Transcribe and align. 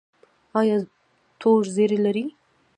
ایا 0.59 0.77
تور 1.39 1.61
زیړی 1.75 1.97
لرئ؟ 2.05 2.25